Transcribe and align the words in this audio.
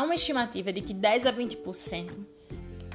Há 0.00 0.02
uma 0.02 0.14
estimativa 0.14 0.72
de 0.72 0.80
que 0.80 0.94
10 0.94 1.26
a 1.26 1.32
20% 1.34 2.16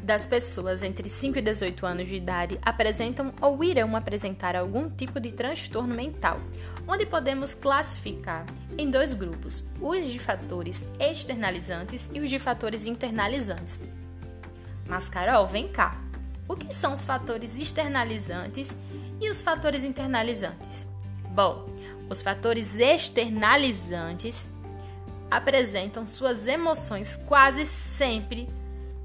das 0.00 0.24
pessoas 0.24 0.82
entre 0.82 1.06
5 1.10 1.38
e 1.38 1.42
18 1.42 1.84
anos 1.84 2.08
de 2.08 2.16
idade 2.16 2.58
apresentam 2.62 3.30
ou 3.42 3.62
irão 3.62 3.94
apresentar 3.94 4.56
algum 4.56 4.88
tipo 4.88 5.20
de 5.20 5.30
transtorno 5.30 5.94
mental, 5.94 6.40
onde 6.88 7.04
podemos 7.04 7.52
classificar 7.52 8.46
em 8.78 8.90
dois 8.90 9.12
grupos: 9.12 9.68
os 9.82 10.10
de 10.10 10.18
fatores 10.18 10.82
externalizantes 10.98 12.10
e 12.10 12.20
os 12.20 12.30
de 12.30 12.38
fatores 12.38 12.86
internalizantes. 12.86 13.86
Mas, 14.88 15.06
Carol, 15.10 15.46
vem 15.46 15.68
cá. 15.68 16.02
O 16.48 16.56
que 16.56 16.74
são 16.74 16.94
os 16.94 17.04
fatores 17.04 17.58
externalizantes 17.58 18.74
e 19.20 19.28
os 19.28 19.42
fatores 19.42 19.84
internalizantes? 19.84 20.88
Bom, 21.34 21.66
os 22.08 22.22
fatores 22.22 22.78
externalizantes 22.78 24.48
apresentam 25.36 26.06
suas 26.06 26.46
emoções 26.46 27.16
quase 27.16 27.64
sempre 27.64 28.48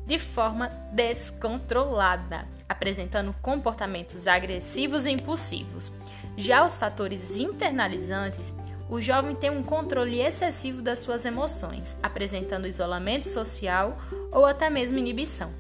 de 0.06 0.20
forma 0.20 0.70
descontrolada, 0.92 2.48
apresentando 2.68 3.34
comportamentos 3.42 4.28
agressivos 4.28 5.08
e 5.08 5.12
impulsivos. 5.12 5.92
Já 6.38 6.64
os 6.64 6.78
fatores 6.78 7.38
internalizantes, 7.38 8.54
o 8.88 9.02
jovem 9.02 9.36
tem 9.36 9.50
um 9.50 9.64
controle 9.64 10.22
excessivo 10.22 10.84
das 10.84 11.00
suas 11.00 11.26
emoções, 11.26 11.98
apresentando 12.02 12.68
isolamento 12.68 13.28
social 13.28 13.98
ou 14.32 14.46
até 14.46 14.70
mesmo 14.70 15.00
inibição. 15.00 15.52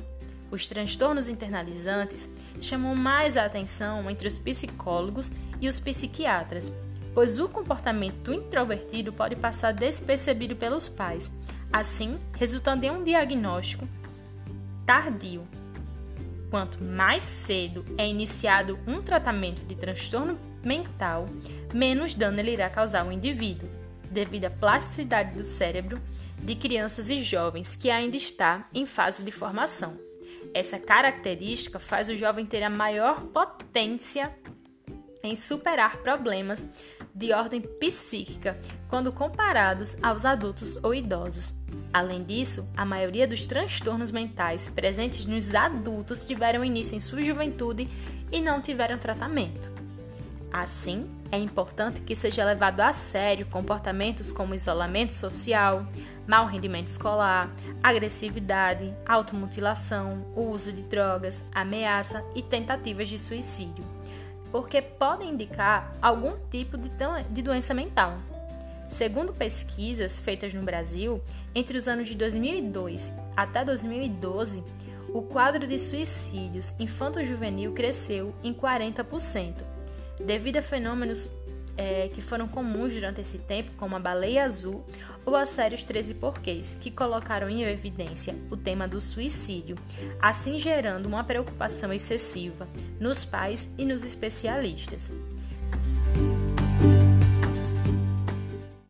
Os 0.51 0.67
transtornos 0.67 1.29
internalizantes 1.29 2.29
chamam 2.61 2.95
mais 2.95 3.37
a 3.37 3.45
atenção 3.45 4.07
entre 4.09 4.27
os 4.27 4.37
psicólogos 4.37 5.31
e 5.59 5.67
os 5.67 5.79
psiquiatras, 5.79 6.71
pois 7.13 7.39
o 7.39 7.49
comportamento 7.49 8.33
introvertido 8.33 9.11
pode 9.11 9.35
passar 9.35 9.73
despercebido 9.73 10.55
pelos 10.55 10.87
pais, 10.87 11.31
assim 11.71 12.17
resultando 12.37 12.85
em 12.85 12.91
um 12.91 13.03
diagnóstico 13.03 13.87
tardio. 14.85 15.47
Quanto 16.49 16.83
mais 16.83 17.21
cedo 17.21 17.85
é 17.95 18.07
iniciado 18.07 18.79
um 18.87 19.03
tratamento 19.03 19.63
de 19.67 19.75
transtorno 19.75 20.39
mental, 20.63 21.29
menos 21.71 22.15
dano 22.15 22.39
ele 22.39 22.53
irá 22.53 22.69
causar 22.71 23.01
ao 23.01 23.11
indivíduo, 23.11 23.69
devido 24.09 24.45
à 24.45 24.49
plasticidade 24.49 25.35
do 25.35 25.43
cérebro 25.43 26.01
de 26.39 26.55
crianças 26.55 27.09
e 27.11 27.21
jovens 27.21 27.75
que 27.75 27.91
ainda 27.91 28.17
está 28.17 28.67
em 28.73 28.85
fase 28.87 29.23
de 29.23 29.31
formação. 29.31 29.95
Essa 30.53 30.79
característica 30.79 31.77
faz 31.77 32.09
o 32.09 32.17
jovem 32.17 32.45
ter 32.45 32.63
a 32.63 32.69
maior 32.69 33.21
potência 33.25 34.35
em 35.23 35.35
superar 35.35 35.97
problemas 35.97 36.67
de 37.19 37.33
ordem 37.33 37.59
psíquica 37.59 38.57
quando 38.87 39.11
comparados 39.11 39.97
aos 40.01 40.23
adultos 40.23 40.81
ou 40.81 40.95
idosos. 40.95 41.53
Além 41.93 42.23
disso, 42.23 42.71
a 42.77 42.85
maioria 42.85 43.27
dos 43.27 43.45
transtornos 43.45 44.09
mentais 44.09 44.69
presentes 44.69 45.25
nos 45.25 45.53
adultos 45.53 46.23
tiveram 46.23 46.63
início 46.63 46.95
em 46.95 46.99
sua 46.99 47.21
juventude 47.21 47.89
e 48.31 48.39
não 48.39 48.61
tiveram 48.61 48.97
tratamento. 48.97 49.69
Assim, 50.51 51.09
é 51.29 51.37
importante 51.37 52.01
que 52.01 52.15
seja 52.15 52.45
levado 52.45 52.79
a 52.79 52.93
sério 52.93 53.45
comportamentos 53.47 54.31
como 54.31 54.55
isolamento 54.55 55.13
social, 55.13 55.85
mau 56.25 56.45
rendimento 56.45 56.87
escolar, 56.87 57.51
agressividade, 57.83 58.95
automutilação, 59.05 60.25
uso 60.35 60.71
de 60.71 60.83
drogas, 60.83 61.43
ameaça 61.53 62.23
e 62.33 62.41
tentativas 62.41 63.09
de 63.09 63.19
suicídio, 63.19 63.83
porque 64.51 64.81
podem 64.81 65.31
indicar 65.31 65.95
algum 66.01 66.33
tipo 66.49 66.77
de, 66.77 67.41
doença 67.41 67.73
mental. 67.73 68.17
Segundo 68.89 69.33
pesquisas 69.33 70.19
feitas 70.19 70.53
no 70.53 70.63
Brasil, 70.63 71.21
entre 71.53 71.77
os 71.77 71.87
anos 71.87 72.07
de 72.07 72.15
2002 72.15 73.13
até 73.35 73.63
2012, 73.63 74.63
o 75.13 75.21
quadro 75.21 75.67
de 75.67 75.77
suicídios 75.79 76.73
infanto-juvenil 76.79 77.73
cresceu 77.73 78.33
em 78.43 78.53
40% 78.53 79.55
devido 80.19 80.57
a 80.57 80.61
fenômenos 80.61 81.29
é, 81.77 82.09
que 82.09 82.21
foram 82.21 82.47
comuns 82.47 82.93
durante 82.93 83.21
esse 83.21 83.37
tempo, 83.37 83.71
como 83.77 83.95
a 83.95 83.99
baleia 83.99 84.43
azul 84.43 84.83
ou 85.25 85.35
a 85.35 85.45
série 85.45 85.75
Os 85.75 85.83
13 85.83 86.15
Porquês, 86.15 86.77
que 86.79 86.91
colocaram 86.91 87.49
em 87.49 87.63
evidência 87.63 88.35
o 88.49 88.57
tema 88.57 88.87
do 88.87 88.99
suicídio, 88.99 89.75
assim 90.21 90.59
gerando 90.59 91.05
uma 91.05 91.23
preocupação 91.23 91.93
excessiva 91.93 92.67
nos 92.99 93.23
pais 93.23 93.71
e 93.77 93.85
nos 93.85 94.03
especialistas. 94.03 95.11